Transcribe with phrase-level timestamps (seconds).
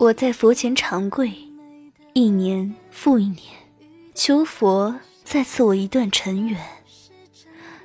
[0.00, 1.30] 我在佛前长跪，
[2.14, 3.42] 一年复一年，
[4.14, 6.58] 求佛再赐我一段尘缘，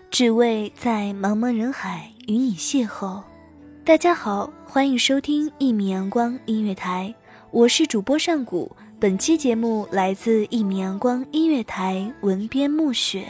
[0.09, 3.21] 只为在茫茫人海与你邂逅。
[3.83, 7.13] 大家好，欢迎收听一米阳光音乐台，
[7.51, 8.73] 我是主播上古。
[8.97, 13.25] 本期节目来自一米阳光音乐台文编暮雪。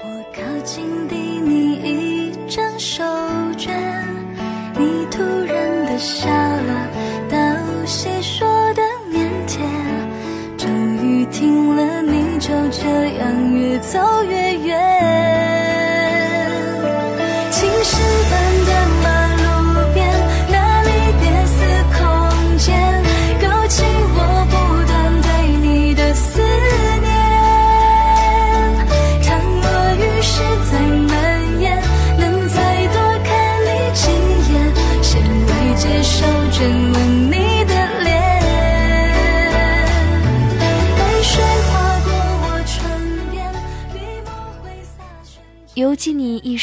[0.00, 3.02] 我靠近递你一张手
[3.56, 3.72] 绢，
[4.78, 6.90] 你突然的笑了，
[12.46, 12.86] 就这
[13.18, 14.45] 样越走越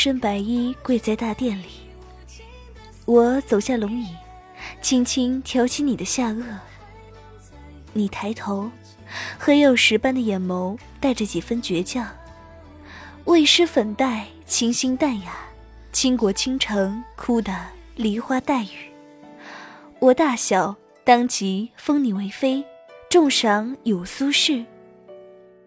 [0.04, 1.68] 身白衣跪在大殿里，
[3.06, 4.08] 我走下龙椅，
[4.82, 6.44] 轻轻挑起你的下颚。
[7.94, 8.70] 你抬头，
[9.40, 12.06] 黑曜石般的眼眸带着几分倔强。
[13.24, 15.38] 未施粉黛，清新淡雅，
[15.94, 17.56] 倾国倾城，哭得
[17.96, 18.92] 梨花带雨。
[20.00, 20.76] 我大小
[21.06, 22.62] 当即封你为妃，
[23.10, 24.66] 重赏有苏轼。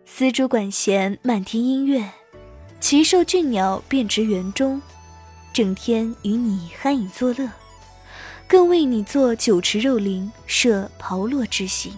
[0.04, 2.10] 丝竹管弦，漫天音乐。
[2.78, 4.80] 奇兽俊鸟便植园中，
[5.52, 7.50] 整天与你酣饮作乐，
[8.46, 11.92] 更为你做酒池肉林，设炮烙之刑。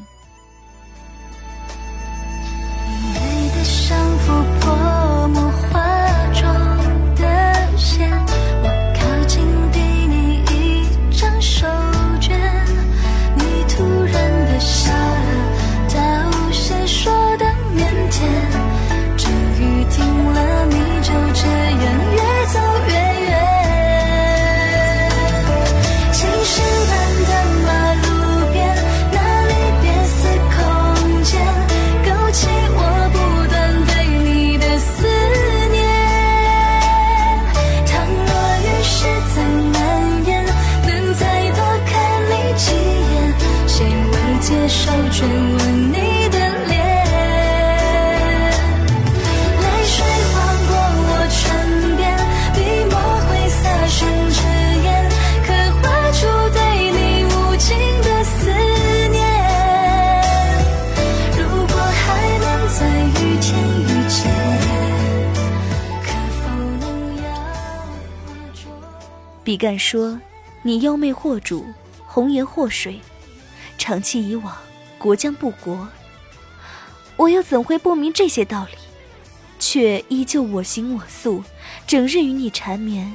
[69.49, 70.21] 比干说
[70.61, 71.65] ：“你妖媚惑主，
[72.07, 73.01] 红颜祸水，
[73.79, 74.55] 长期以往，
[74.99, 75.89] 国将不国。”
[77.17, 78.77] 我又怎会不明这些道理？
[79.59, 81.43] 却依旧我行我素，
[81.87, 83.11] 整日与你缠绵。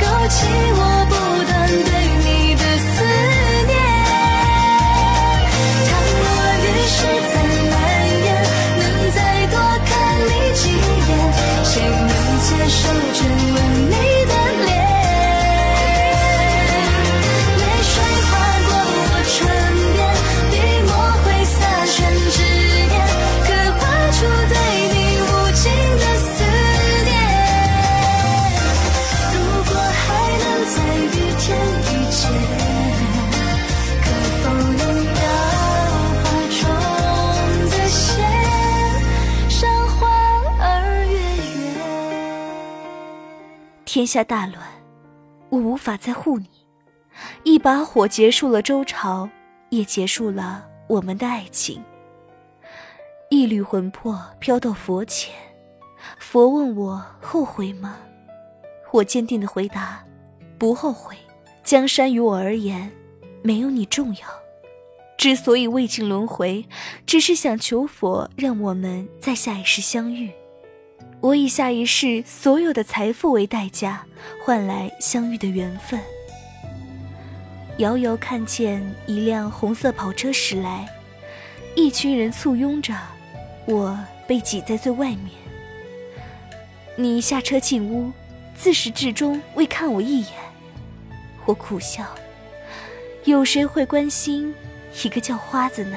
[0.00, 1.01] 勾起我
[43.94, 44.58] 天下大乱，
[45.50, 46.48] 我无法再护你。
[47.42, 49.28] 一把火结束了周朝，
[49.68, 51.84] 也结束了我们的爱情。
[53.28, 55.34] 一缕魂魄飘到佛前，
[56.18, 57.98] 佛问我后悔吗？
[58.92, 60.02] 我坚定的回答：
[60.56, 61.14] 不后悔。
[61.62, 62.90] 江山于我而言，
[63.42, 64.22] 没有你重要。
[65.18, 66.64] 之所以未尽轮回，
[67.04, 70.32] 只是想求佛让我们在下一世相遇。
[71.22, 74.04] 我以下一世所有的财富为代价，
[74.44, 76.00] 换来相遇的缘分。
[77.78, 80.84] 遥遥看见一辆红色跑车驶来，
[81.76, 82.92] 一群人簇拥着，
[83.66, 83.96] 我
[84.26, 85.30] 被挤在最外面。
[86.96, 88.10] 你下车进屋，
[88.56, 90.32] 自始至终未看我一眼。
[91.44, 92.04] 我苦笑，
[93.26, 94.52] 有谁会关心
[95.04, 95.96] 一个叫花子呢？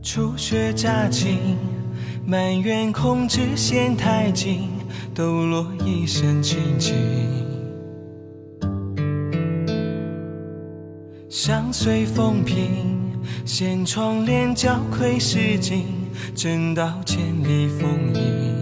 [0.00, 1.58] 初雪乍晴，
[2.26, 4.70] 满园空枝嫌太静，
[5.14, 6.94] 抖落一身清静。
[11.28, 13.12] 相随风平，
[13.44, 15.84] 掀窗帘交窥诗经，
[16.34, 18.54] 正道千里风影。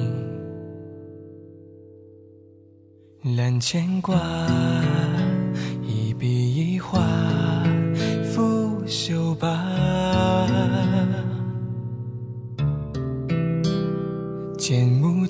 [3.37, 4.19] 揽牵挂，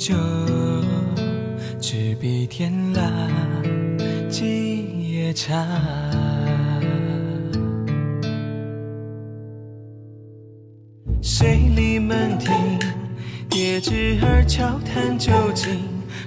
[0.05, 0.17] 酒，
[1.81, 3.09] 执笔天蜡，
[4.29, 5.65] 几夜茶。
[11.21, 12.53] 水里门庭，
[13.49, 15.79] 叠纸儿悄谈究竟，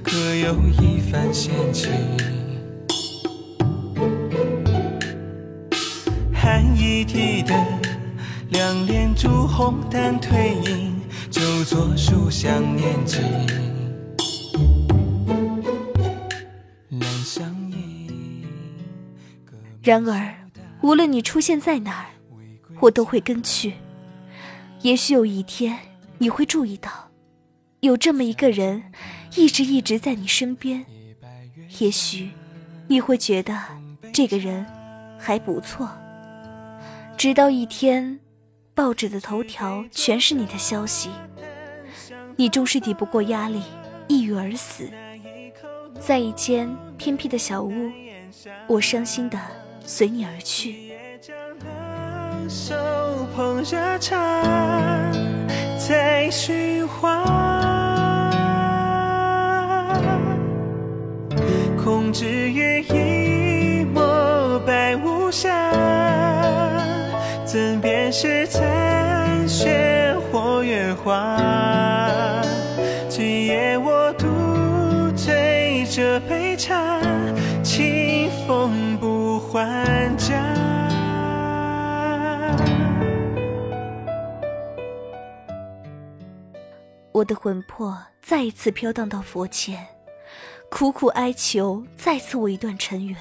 [0.01, 1.91] 可有一番闲情？
[6.31, 7.57] 寒衣提灯，
[8.51, 10.94] 两帘烛红淡褪影，
[11.67, 13.23] 作书香念经。
[16.91, 18.45] 兰香映。
[19.81, 20.31] 然而，
[20.83, 22.05] 无论你出现在哪儿，
[22.79, 23.73] 我都会跟去。
[24.83, 25.75] 也许有一天，
[26.19, 27.09] 你会注意到，
[27.79, 28.83] 有这么一个人，
[29.35, 30.85] 一直一直在你身边。
[31.79, 32.29] 也许，
[32.87, 33.59] 你会觉得
[34.13, 34.63] 这个人
[35.17, 35.89] 还不错。
[37.17, 38.19] 直到一天，
[38.75, 41.09] 报纸的头条全是你的消息，
[42.37, 43.61] 你终是抵不过压力，
[44.07, 44.89] 抑郁而死。
[45.99, 47.89] 在一间偏僻的小屋，
[48.67, 49.39] 我伤心的
[49.85, 50.91] 随你而去。
[52.49, 52.75] 手
[53.33, 54.43] 捧热茶，
[55.77, 57.23] 在寻花。
[61.81, 65.71] 空知月一抹白无瑕，
[67.45, 71.74] 怎辨是残雪或月华？
[77.63, 80.41] 清风不还家。
[87.11, 89.85] 我的魂魄再一次飘荡到佛前，
[90.69, 93.17] 苦苦哀求再次我一段尘缘。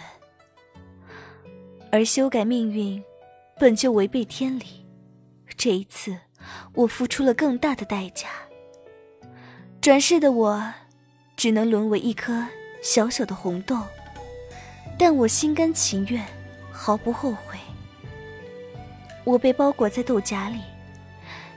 [1.90, 3.02] 而修改命运，
[3.58, 4.86] 本就违背天理。
[5.56, 6.16] 这一次，
[6.74, 8.28] 我付出了更大的代价。
[9.80, 10.74] 转世的我，
[11.36, 12.46] 只能沦为一颗
[12.84, 13.80] 小小的红豆，
[14.98, 16.22] 但我心甘情愿，
[16.70, 17.58] 毫不后悔。
[19.24, 20.60] 我被包裹在豆荚里。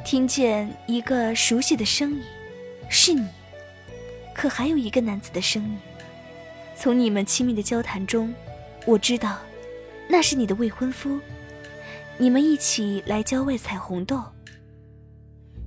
[0.05, 2.23] 听见一个熟悉的声音，
[2.89, 3.27] 是你。
[4.33, 5.77] 可还有一个男子的声音。
[6.77, 8.33] 从你们亲密的交谈中，
[8.85, 9.37] 我知道，
[10.07, 11.19] 那是你的未婚夫。
[12.17, 14.23] 你们一起来郊外采红豆。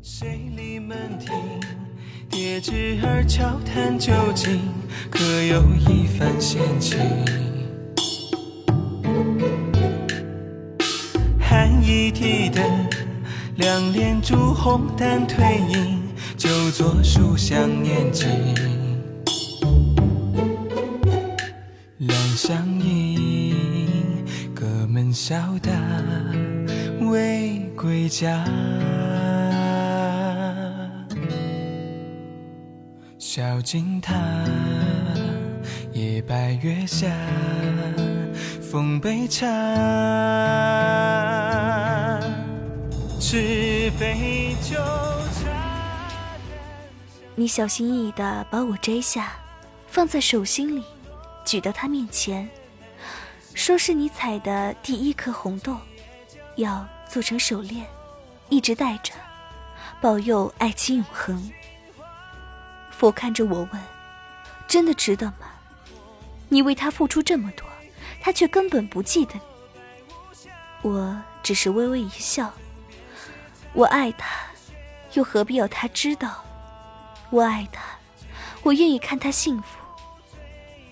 [0.02, 0.26] 水
[0.57, 1.60] 里门庭，
[2.30, 4.60] 叠纸儿悄谈究竟，
[5.10, 6.96] 可有一番闲情？
[11.40, 12.62] 寒衣提灯，
[13.56, 16.00] 两帘烛红淡褪影，
[16.37, 18.28] 就做书香念经。
[21.99, 25.72] 两相迎，隔门笑答
[27.00, 28.44] 未归家。
[33.32, 34.12] 小径塔，
[35.92, 37.06] 夜白月下，
[38.60, 39.46] 奉杯茶，
[43.20, 46.37] 纸杯酒茶。
[47.37, 49.34] 你小心翼翼地把我摘下，
[49.87, 50.82] 放在手心里，
[51.44, 52.50] 举到他面前，
[53.54, 55.76] 说是你采的第一颗红豆，
[56.56, 57.87] 要做成手链，
[58.49, 59.12] 一直戴着，
[60.00, 61.49] 保佑爱情永恒。
[63.00, 63.83] 佛看着我问
[64.69, 65.49] ：“真的值得吗？
[66.50, 67.66] 你为他付出这么多，
[68.21, 69.40] 他却根本不记得你。”
[70.87, 72.52] 我只是微微一笑。
[73.73, 74.28] 我爱他，
[75.14, 76.45] 又何必要他知道？
[77.30, 77.80] 我爱他，
[78.62, 79.78] 我愿意看他幸福。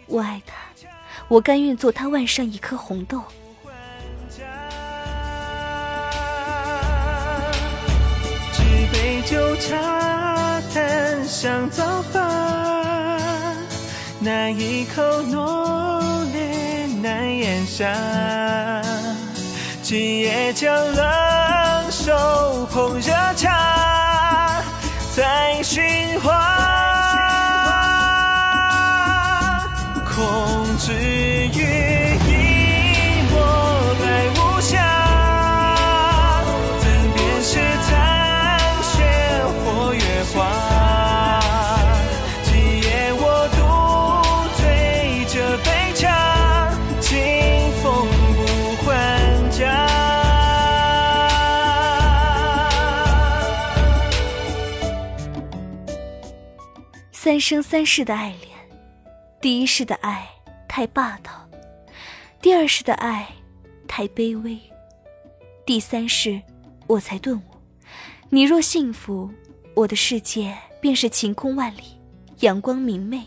[0.07, 0.55] 我爱他，
[1.29, 3.23] 我甘愿做他腕上一颗红豆。
[8.55, 8.62] 纸
[8.95, 9.98] 杯酒茶，
[11.38, 12.21] 谈香早发，
[14.18, 17.87] 那一口浓烈难咽下，
[19.80, 24.61] 今夜将冷手捧热茶，
[25.14, 26.57] 再寻花。
[30.12, 31.98] 空知雨
[57.28, 58.56] 三生三世的爱恋，
[59.38, 60.26] 第一世的爱
[60.66, 61.47] 太霸道，
[62.40, 63.28] 第二世的爱
[63.87, 64.58] 太卑微，
[65.66, 66.40] 第三世
[66.87, 67.42] 我才顿悟：
[68.30, 69.30] 你若幸福，
[69.75, 72.00] 我的世界便是晴空万里，
[72.38, 73.26] 阳光明媚。